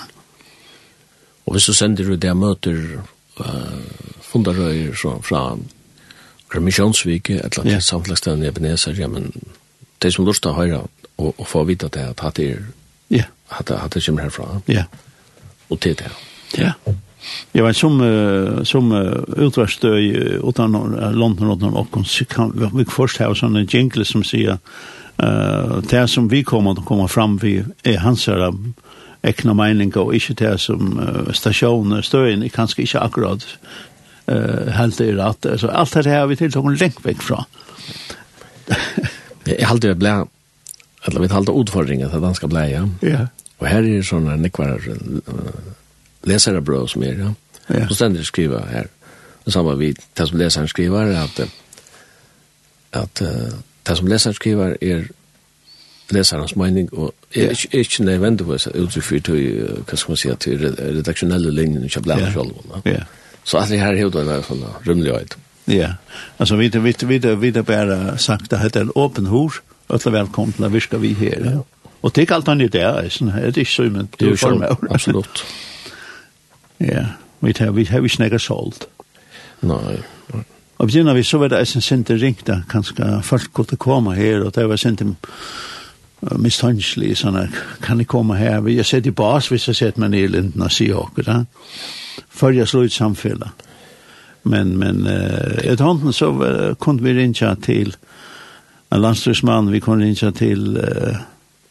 [1.46, 2.80] Og hvis du sender ut det møter
[3.40, 3.84] uh,
[4.22, 5.58] fundarøyer så, fra
[6.50, 7.84] Kramisjonsvike, et eller annet yeah.
[7.84, 9.32] samtlagsstevn i Ebenezer, ja, men
[10.02, 10.86] det som lurt å høre
[11.18, 12.64] og, og få vite at det, at det er,
[13.12, 13.28] ja.
[13.50, 14.48] at det, at det kommer herfra.
[14.66, 14.86] Ja.
[14.86, 15.05] Yeah
[15.70, 16.12] og til det.
[16.58, 16.74] Ja.
[17.56, 18.02] Jeg vet som,
[18.68, 20.10] som utverste i
[20.46, 20.76] utan
[21.16, 24.60] London og Norrkon, så kan vi først ha sånne jingle som sier
[25.24, 28.46] uh, det som vi kommer til å komme fram vi er hans her
[29.26, 33.48] ekna meninger og ikke det som uh, stasjoner, støyen, er kanskje ikke akkurat
[34.30, 35.50] uh, helt i rett.
[35.62, 37.42] Så alt det her vi tiltok en lengt vekk fra.
[39.46, 40.14] Jeg halte det ble,
[41.06, 42.86] eller vi halte utfordringen til danska bleia.
[43.02, 43.26] Ja.
[43.26, 44.84] Yeah Og her er sånne nekvar
[46.28, 47.34] leserebrød som er, ja.
[47.70, 47.88] ja.
[47.88, 48.90] Så stender skriva her.
[49.46, 51.40] Det samme vi, det som leseren skriver, er at,
[52.94, 53.54] at uh,
[53.88, 55.06] det som leseren skriver er
[56.10, 60.66] leserens mening, og er ikke, er ikke nødvendigvis utrykk til, hva skal man si, til
[60.78, 62.32] redaksjonelle linjen ikke blant ja.
[62.34, 62.58] selv.
[62.86, 62.92] Ja.
[62.92, 63.04] ja.
[63.44, 65.42] Så alt det her er jo en sånn rymlig øyne.
[65.68, 65.94] Ja,
[66.38, 70.80] altså vi har bare sagt at det er en åpen hår, og alle velkomne, vi
[70.80, 71.46] skal vi her.
[71.46, 71.62] Ja.
[72.06, 73.08] Og det er alt han i det, er
[73.50, 75.46] det ikke så, men det er jo sånn, Absolutt.
[76.80, 77.06] Ja,
[77.40, 78.88] vi tar, vi har vi snäggar sålt.
[79.64, 80.04] Nei.
[80.78, 84.14] Och sen när vi så var det en sent ringt där kanske folk kunde komma
[84.14, 85.02] här och det var sent
[86.20, 87.48] misstänklig såna
[87.82, 90.62] kan ni komma här vi har sett i bas vi så sett man i linden
[90.62, 93.50] och se och där slår ut samfälla
[94.44, 97.96] men men eh, ett hånden så uh, kunde vi ringa till
[98.90, 101.18] en landströmsman vi kunde ringa till Uh,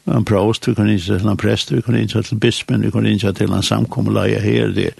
[0.07, 3.11] en prost, vi kunne innsette til en prest, vi kunne innsette til bispen, vi kunne
[3.11, 4.91] innsette til en samkommeleie her, det.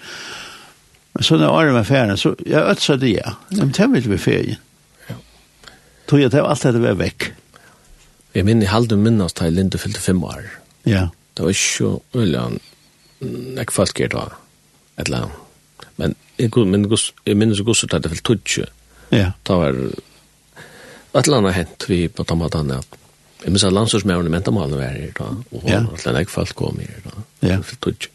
[1.13, 3.35] Men så når året var ferdig, så jeg øtsa det, ja.
[3.51, 4.57] Men det ville vi ferdig.
[6.09, 7.29] Tog jeg til alt det var vekk.
[8.35, 10.43] Jeg minner, jeg halde minnes til Linde fylte fem år.
[10.85, 11.07] Ja.
[11.37, 12.59] Det var ikke så øyelig,
[13.55, 14.25] jeg folk er da,
[14.99, 15.41] et eller annet.
[15.97, 16.85] Men jeg men,
[17.25, 18.65] jeg minnes ikke at det fylte tutsi.
[19.11, 19.31] Ja.
[19.47, 19.79] Det var,
[21.15, 23.04] et eller annet hent vi på tomatene, at
[23.45, 25.83] Jeg minns at landstorsmæren i mentamalen var her da, og ja.
[25.93, 27.11] at den ikke falt kom her da.
[27.45, 27.57] Ja.
[27.61, 28.07] Det tog.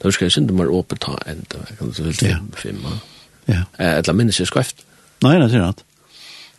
[0.00, 2.78] Da husker jeg synd om å åpne ta en, da kan du til fem,
[3.50, 3.64] Ja.
[3.82, 4.84] Et eller minnes jeg skreft.
[5.24, 5.82] Nei, det er rett.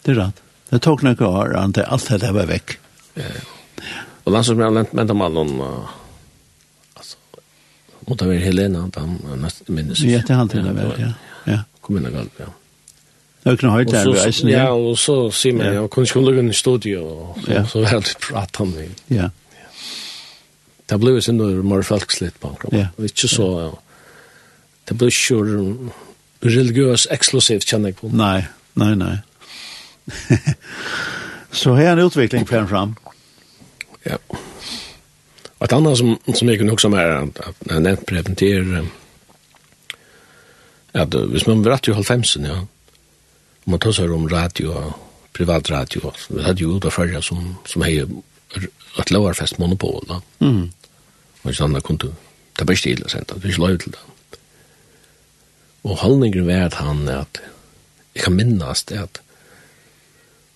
[0.03, 0.43] Det er rett.
[0.69, 2.75] Det tok noen år, at alt dette var vekk.
[3.15, 3.95] Ja, ja.
[4.25, 5.55] Og landstorsmæren i mentamalen,
[6.99, 7.17] altså,
[8.09, 10.11] måtte være Helena, da minnes jeg.
[10.11, 11.13] Ja, det er alltid det var, ja.
[11.47, 11.63] Ja.
[11.81, 12.51] Kom inn og galt, ja.
[13.43, 14.57] Jag Nøkken har det vi eisen, ja.
[14.57, 17.63] Ja, og så sier man, ja, kunne ikke lukke i studio, og så, ja.
[17.65, 18.89] så var det prat om det.
[19.09, 19.29] Ja.
[20.89, 22.77] Det ble jo sin noe mer folkslitt på akkurat.
[22.77, 22.87] Ja.
[22.97, 23.71] Og ikke så, ja.
[24.89, 25.39] Det ble ikke
[26.45, 28.11] religiøs eksklusivt, kjenner jeg på.
[28.13, 29.17] Nej, nej, nej.
[31.51, 32.95] så här är en utveckling på fram.
[34.03, 34.17] Ja.
[35.61, 38.71] Og et annet som, som jeg kunne huske om er, at jeg nevnte breven til,
[40.97, 42.63] at hvis man var rett i halvfemsen, ja,
[43.71, 44.93] man tar seg om radio,
[45.33, 48.01] privat radio, vi hadde jo ut av förra som, som hei
[48.99, 50.03] et lovarfest monopol.
[50.07, 50.21] Da.
[50.39, 50.71] Mm.
[51.43, 52.07] Og Och sådana kunde
[52.53, 53.99] ta bäst till sen, det ikke lov til det.
[55.83, 57.41] Og holdningen var at han, at
[58.15, 59.21] jeg kan minnes det at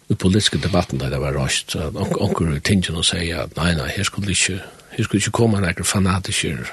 [0.09, 3.55] i politiske debatten där det var raskt, så at att onkur tingen å si at,
[3.57, 6.71] nei, nei, her skulle ikke, her skulle inte komma några fanatiker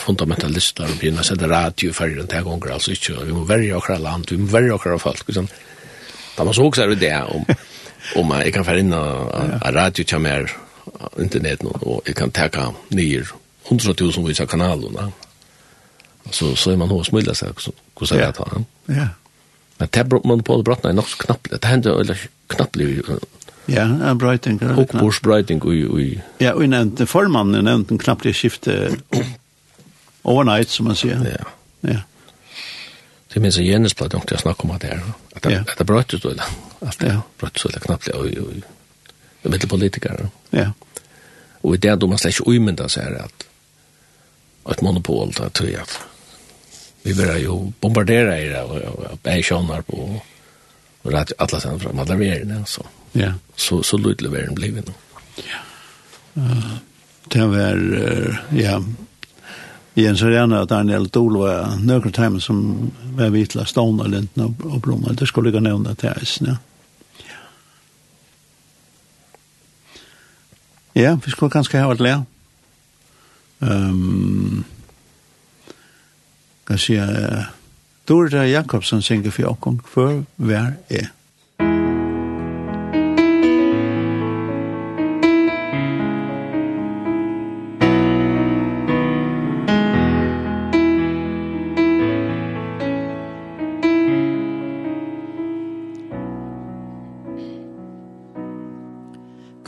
[0.00, 3.76] fundamentalister og begynne å sende radio i fergen til gonger, altså ikke, vi må verge
[3.76, 5.48] akkurat land, vi må verge akkurat folk, liksom.
[6.34, 7.44] Da man så også er det om,
[8.20, 9.28] om jeg kan fære inn av
[9.76, 10.48] radio til mer
[11.22, 13.22] internet nå, og jeg kan teka nye
[13.70, 15.12] 100.000 vis av kanalene,
[16.32, 17.52] Så, så er man hos mulig seg,
[17.98, 18.64] hvordan jeg tar han.
[18.88, 19.08] Ja.
[19.78, 22.86] Men det er man på det brattene er nok så knapplig, det hender eller knapplig.
[23.68, 24.60] Ja, en brøyting.
[24.60, 25.60] Hokkbordsbrøyting.
[26.40, 28.78] Ja, og jeg nevnte formannen, nevnte en knapt knapplig skifte
[30.24, 31.20] Overnight, som man sier.
[31.28, 31.44] Ja.
[31.90, 32.00] Ja.
[33.34, 35.02] Det minns jeg Jens platt, jeg snakket om at det er.
[35.34, 36.50] At det er brøtt ut, eller?
[36.80, 38.30] At det er brøtt ut, eller knappt, og,
[39.44, 40.30] og, og, politikere.
[40.54, 40.70] Ja.
[41.64, 43.46] Og i det då man släcker uimynda så är det att
[44.70, 45.86] ett monopol där tror jag.
[47.02, 50.20] Vi börjar ju bombardera i det och bärsjonar på
[51.02, 52.86] och rätt alla sen fram alla värden så.
[53.12, 53.32] Ja.
[53.56, 54.92] Så så lutlevären blev det.
[55.36, 56.42] Ja.
[56.42, 56.76] Eh
[57.28, 58.82] det var ja,
[59.94, 64.82] Jens Arena og Daniel Dole var några timer som var vitla stående linten og, og
[64.82, 65.14] blommor.
[65.14, 66.56] Det skulle jeg nevne til eisen, ja.
[70.94, 72.22] Ja, vi skulle kanskje ha ett lär.
[73.58, 74.64] Um,
[76.66, 77.44] kan jeg si, uh,
[78.04, 81.08] Dorda Jakobsen synger för Jakon, för vär är.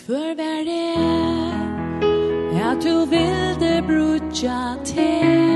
[0.07, 0.97] För vær det
[2.63, 5.56] Att du vill det brutja till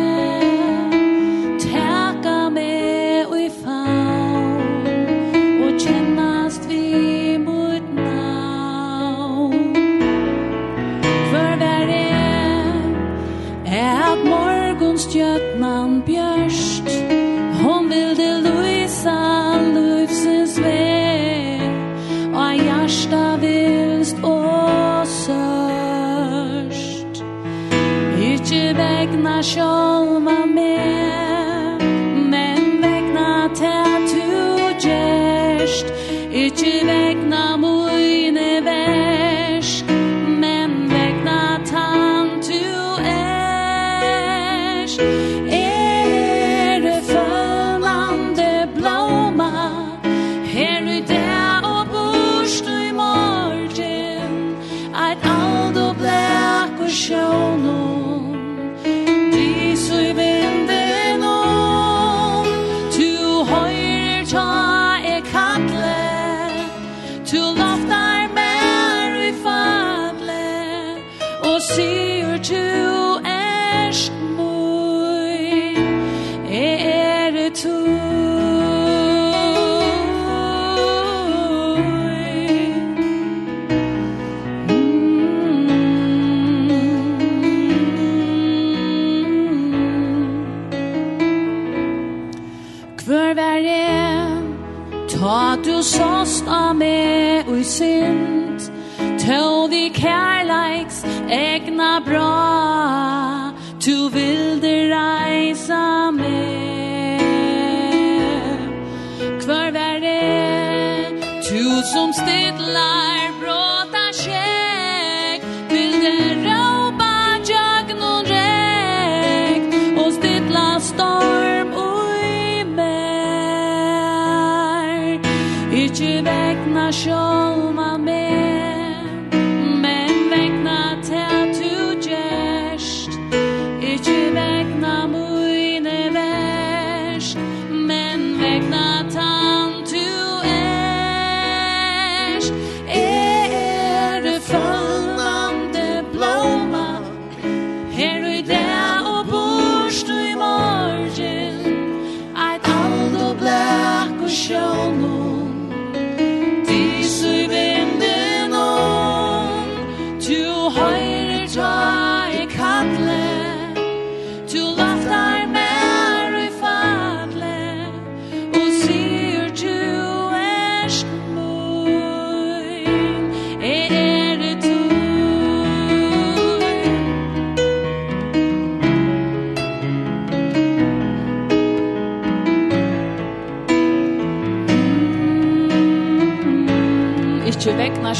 [97.81, 98.73] sint
[99.21, 101.01] Tøv de kærleiks
[101.33, 102.50] egna bra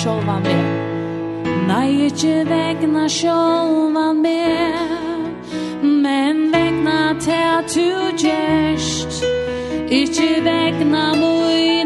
[0.01, 0.65] sjálva meg.
[1.69, 4.89] Nei, ikkje vegna sjálva meg
[5.83, 9.21] Men vegna til at du gjerst
[9.91, 11.80] Ikkje vegna mui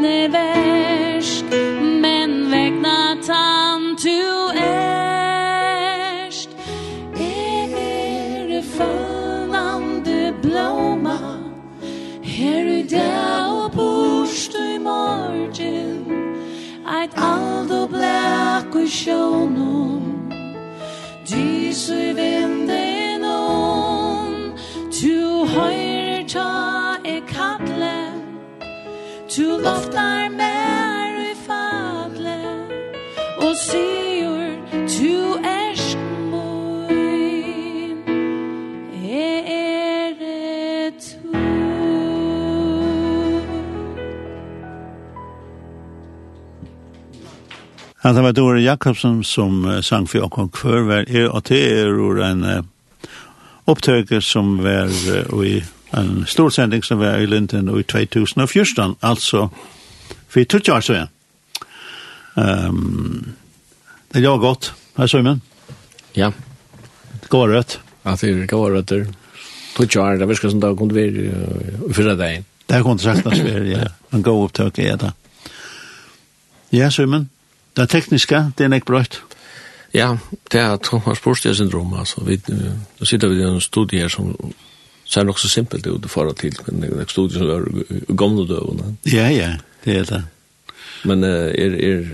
[19.05, 20.03] sjónum
[21.29, 23.29] Dísu vindinum
[24.97, 26.53] Tu høyrir ta
[27.05, 28.01] e kalle
[29.29, 30.54] Tu loftar meg
[48.05, 52.43] Ja, det var Dore Jakobsen som sang for Jakob Kvørver, og det er jo en
[53.65, 54.93] opptøker som var
[55.41, 55.63] i
[55.97, 59.49] en stor sending som var i Linden i 2014, altså
[60.29, 61.09] for 20 år siden.
[62.37, 63.35] Um,
[64.13, 65.43] det var godt, her Søymen.
[66.17, 66.31] Ja.
[67.29, 67.81] Går rødt.
[68.05, 68.93] Ja, det går rødt.
[69.79, 71.09] 20 år, det virker som det kunne være
[71.89, 72.45] i fyrre dagen.
[72.69, 73.87] Det kunne sagt, det var ja.
[74.13, 75.13] en god opptøk er det.
[76.73, 77.31] Ja, Søymen.
[77.77, 79.21] Det tekniska, det är näck bröjt.
[79.95, 80.19] Ja,
[80.51, 81.95] det er Thomas Borstia syndrom.
[81.95, 82.25] altså.
[82.25, 84.37] vi, nu sitter vi i en studie her som
[85.05, 88.97] ser nog så simpelt ut att det er en studie som är gamle døvene.
[89.03, 89.53] Ja, ja,
[89.85, 90.25] det är det.
[91.05, 92.07] Men uh, er, er,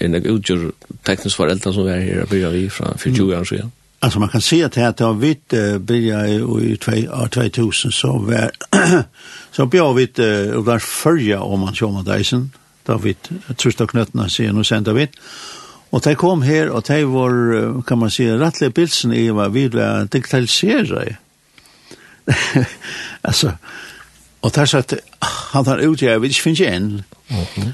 [0.00, 0.70] er nek utgjør
[1.04, 3.72] teknisk foreldre som er her, bygger börjar vi från för år sedan.
[3.98, 6.78] Alltså man kan se att här tar vi uh, börja i
[7.50, 8.50] 2000 så var
[9.52, 12.50] så bjöd vi uh, var förra om man kör med Dyson.
[12.86, 15.18] David trøsta knøttene, sier nå sender David.
[15.94, 17.34] Og de kom her, og de var,
[17.86, 21.16] kan man si, rettelig bilsen i hva vi ville digitalisere
[22.26, 22.66] alltså
[23.22, 23.52] altså,
[24.44, 24.94] og de sa at
[25.54, 26.88] han har utgjør, jeg vil ikke finne igjen.
[27.28, 27.68] Mm -hmm.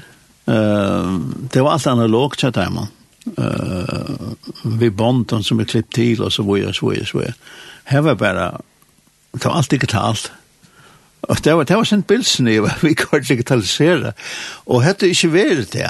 [0.51, 1.21] uh,
[1.53, 2.87] det var alt analogt, sa de man.
[3.37, 4.33] Uh,
[4.79, 7.23] vi bonden som er klippt til, og så var jeg, så var jeg, så var
[7.23, 7.33] jeg.
[7.83, 8.51] Her var bare,
[9.33, 10.31] det var alt digitalt.
[11.21, 14.13] Og det var, det var sent bilsen i, vi kan digitalisere.
[14.65, 15.89] Og hette ikke vært det,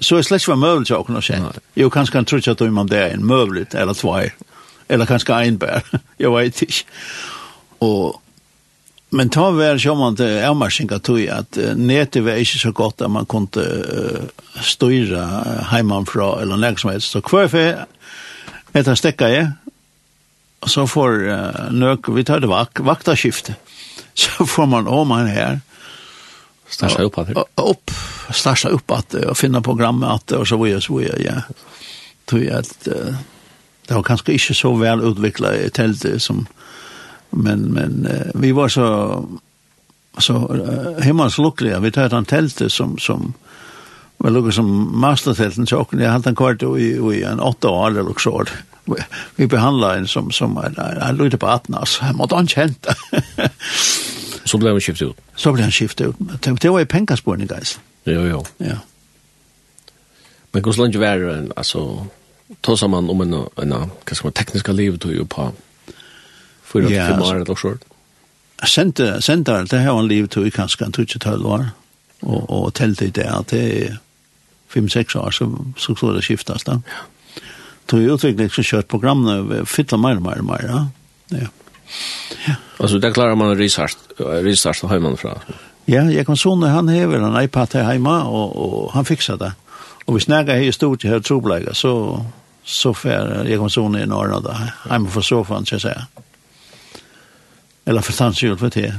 [0.00, 1.62] så er slett ikke var møvelig til åkne sent.
[1.78, 4.34] Jo, kanskje han tror ikke at om det er en møvelig, eller tvær,
[4.88, 5.82] eller kanskje en bær,
[6.22, 6.84] jeg vet ikke.
[7.86, 8.20] Og,
[9.16, 13.02] men ta vær som man det är marsinga tog at netet var ikke så godt
[13.02, 14.26] at man kunne uh,
[14.60, 17.10] styra hemifrån eller nek som helst.
[17.10, 17.84] Så hver fyr,
[18.74, 19.52] etter stekka jeg,
[20.60, 23.54] och så får uh, nøk, vi tar det vak, vaktaskiftet.
[24.38, 25.60] så får man om han här.
[26.68, 27.90] Starsa upp att upp,
[28.30, 31.54] starta upp att och finna programmet att och så vidare så vidare, ja.
[32.24, 32.88] Tror jag att
[33.86, 36.46] det var kanske inte så väl utvecklat i tältet som
[37.30, 39.24] men men vi var så
[40.18, 40.32] så
[41.00, 43.32] hemma så lyckliga vi tar han tältet som som
[44.16, 47.90] var lukket som mastertelten så och jag hade en kvart i, i en åtta år
[47.90, 48.44] eller så
[49.36, 52.86] vi behandlar en som, som en, en lite på atten, altså, han måtte han kjent.
[54.46, 55.16] Så blev han skiftet ut?
[55.36, 56.62] Så blev han skiftet ut.
[56.62, 57.80] Det var jo pengaspårning, guys.
[58.06, 58.44] Jo, jo.
[58.58, 58.78] Ja.
[60.52, 62.06] Men hvordan länge var det, altså,
[62.62, 63.90] ta man om en, en, en
[64.24, 65.52] man, tekniska liv tog ju på
[66.72, 67.76] 4-5 yeah, år eller så?
[68.66, 71.66] sent senter, det har en liv tog kanskje en 12 år,
[72.22, 73.96] og, og telte i det at det er
[74.76, 76.72] 5-6 år, så, så skulle det skiftes da.
[76.72, 77.04] Ja
[77.86, 78.92] tog ju utveckling så kört
[79.24, 79.64] nu.
[79.66, 80.64] fylla mer mer mer.
[80.68, 80.86] Ja.
[81.28, 81.46] Ja.
[82.76, 85.38] Alltså där klarar man restart restart så hemma från.
[85.84, 89.52] Ja, jag kan såna han häver en iPad här hemma och, och han fixar det.
[90.04, 92.24] Och vi snackar här stort här trobläga så
[92.64, 94.72] så för jag kan såna i norra där.
[94.90, 96.06] Hemma för soffan så säga.
[97.84, 98.94] Eller för tantsjul för det.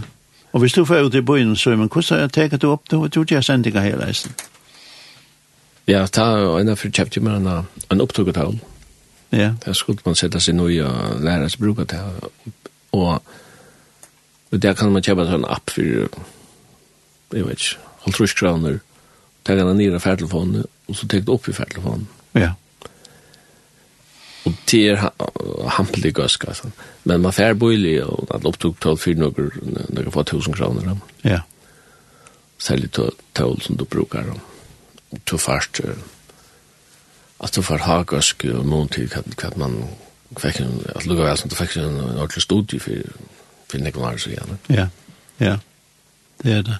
[0.51, 3.09] Och vi stod för ute i byn så men kusta jag tar det upp då
[3.09, 4.33] tog jag sändiga hela resan.
[5.85, 8.59] Ja, ta en för chapter man en en upptog tal.
[9.29, 9.55] Ja.
[9.65, 12.13] Det skulle man sätta sig nu och lära sig bruka det.
[12.89, 13.23] Och
[14.49, 16.09] och där kan man köpa en app för
[17.29, 17.63] jag vet inte,
[17.99, 18.79] halvtrus kronor.
[19.43, 22.07] Ta den ner i färdtelefonen och så tar det upp i färdtelefonen.
[22.31, 22.53] Ja.
[24.43, 25.11] Och det är
[25.67, 26.53] hampelig göska.
[27.03, 29.43] Men man fär bojlig och att upptog tål för några,
[29.89, 30.97] några få tusen kronor.
[31.21, 31.41] Ja.
[32.57, 32.99] Särskilt
[33.33, 34.25] tål som du brukar.
[35.09, 35.79] Och tog fast
[37.43, 39.79] at du får ha gøsk og noen tid hva man
[40.37, 43.17] fikk en, at lukka vel som du fikk en ordentlig studie for,
[43.69, 44.57] for Nikolaj så gjerne.
[44.73, 44.87] Ja,
[45.39, 45.57] ja,
[46.43, 46.77] det er det.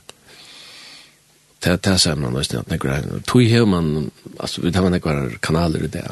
[1.64, 3.22] Det det som man nøysten at nekker her.
[3.28, 6.04] Tog hev man, altså vi tar man nekker kanaler i det,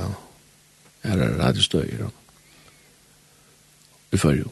[1.03, 2.13] her det radiostøyer og
[4.11, 4.51] vi får jo.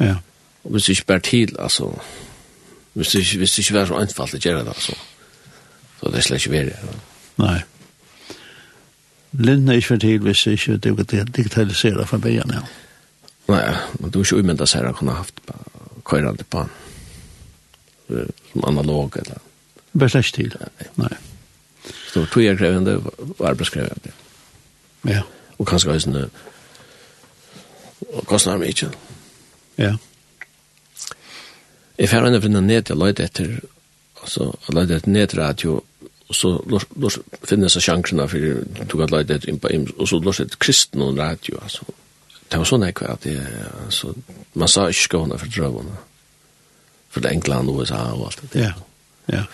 [0.00, 0.16] Ja.
[0.64, 1.90] Og hvis det ikke bare til, altså,
[2.94, 4.96] hvis det ikke, hvis det ikke var så anfallet gjør det, altså,
[6.00, 6.94] så det er slett ikke verre.
[7.38, 7.58] Nei.
[9.38, 12.62] Linden er ikke for til hvis ikke det digitaliserer fra byen, ja.
[13.48, 13.62] Nei,
[14.00, 15.40] men du er ikke umynda seg han kunne haft
[16.06, 16.70] køyrande på han.
[18.52, 19.42] Som analog, eller...
[19.98, 20.54] Bare slags til,
[20.96, 21.12] nei.
[22.12, 24.12] Så tog jeg krevende og arbeidskrevende.
[25.08, 25.22] Ja.
[25.58, 26.30] Og kanskje også en
[28.14, 28.90] Og kostnad meg ikke.
[29.78, 29.94] Ja.
[31.98, 33.56] Jeg færre enn for ned, jeg løyde etter...
[34.22, 35.80] Altså, jeg løyde etter nedradio
[36.28, 40.08] og så lors finnes jeg sjankrene for du kan at leide inn på im, og
[40.08, 41.84] så lors et kristen og radio, altså.
[42.48, 43.38] Det var sånn ekve at det,
[43.84, 44.12] altså,
[44.60, 45.96] man sa ikke skåne for drøvene,
[47.12, 48.66] for det England og USA og alt det.
[48.66, 48.72] Ja,
[49.32, 49.44] ja.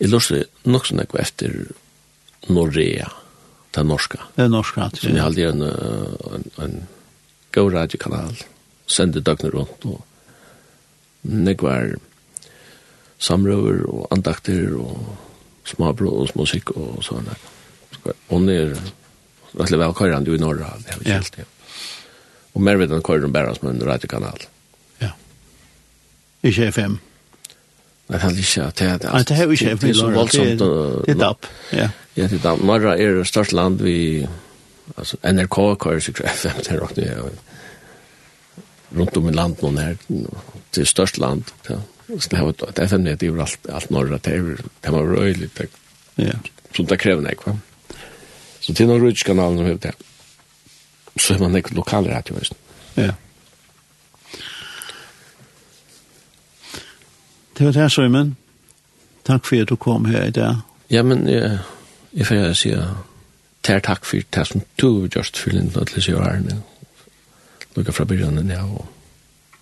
[0.00, 1.56] Jeg lors det nok sånn ekve efter
[2.48, 3.10] Norea,
[3.74, 4.22] det norska.
[4.36, 5.00] Det er norska, ja.
[5.00, 5.66] Så jeg hadde en,
[6.36, 6.78] en, en
[7.54, 8.38] god radiokanal,
[8.90, 10.00] sendte døgnet rundt, og
[11.22, 12.09] nekvar, var
[13.20, 15.16] samrøver og andakter og
[15.68, 17.28] småbrød og musikk og sånn.
[18.30, 18.72] Hun er
[19.52, 21.48] veldig velkørende i Norra, det har vi kjelt, ja.
[22.54, 24.46] Og mer vet han kører hun bare som en radiokanal.
[25.02, 25.12] Ja.
[26.42, 26.98] Ikke FM?
[28.10, 28.64] Nei, det er ikke.
[28.74, 29.82] Det er, Nei, det er ikke FM.
[29.84, 30.64] Det er så voldsomt.
[30.64, 31.90] Det er DAP, ja.
[32.16, 32.64] Ja, det er DAP.
[32.66, 34.26] Norra er det største land vi...
[34.98, 37.46] Altså, NRK kører sikkert FM, til er nok.
[38.98, 39.96] Rundt om i landet nå her.
[40.74, 41.78] Det er størst land, ja.
[42.18, 44.18] Så det var ett FM-nät över alt, alt norra,
[44.80, 45.60] det var röjligt.
[46.14, 46.32] Ja.
[46.76, 47.56] Så det krever nek, va?
[48.60, 50.06] Så til noen rutskanal som heter det.
[51.16, 52.54] Så er man nek lokaler här till väst.
[52.94, 53.14] Ja.
[57.58, 58.36] Det var det Søymen.
[59.24, 60.60] Takk for at du kom her i dag.
[60.90, 61.58] Ja, men jeg,
[62.12, 62.72] jeg får si
[63.62, 66.62] tær takk for det som du just for den nødvendig sier her.
[67.76, 68.64] Lukka fra begynnelsen, ja.
[68.64, 68.86] Og...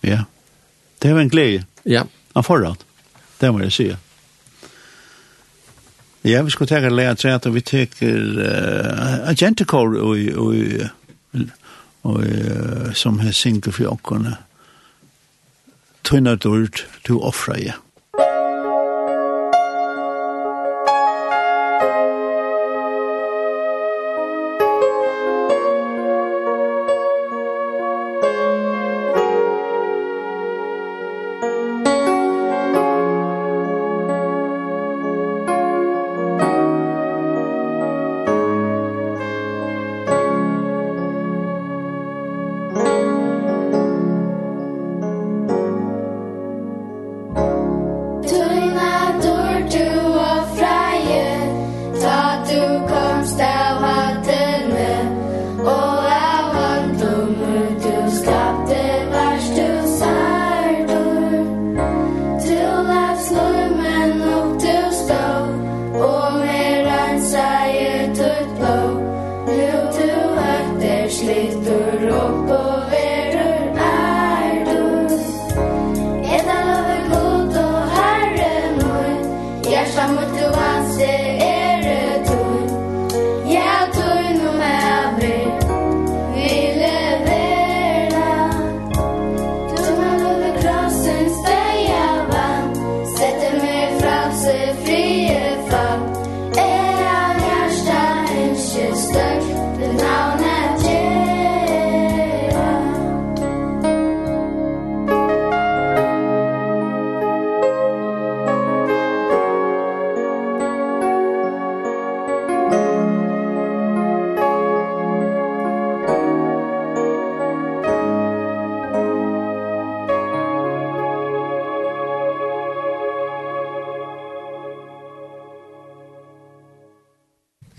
[0.03, 0.23] Ja,
[1.03, 1.65] det var en glede.
[1.85, 2.03] Ja.
[2.39, 2.85] Han forrat.
[3.41, 3.89] Det må jeg si.
[6.25, 10.55] Ja, vi skulle tenke lære til at vi teker uh, agentikor og, og,
[12.03, 14.37] og, uh, som her synker for åkerne.
[16.05, 17.75] Tøyna dyrt, du offra, ja.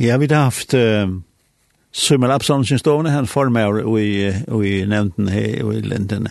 [0.10, 1.06] Ja, vi har haft uh,
[1.94, 4.34] Summer Absalonsen stående, han formar i,
[4.66, 6.28] i nevnten her i Lindene.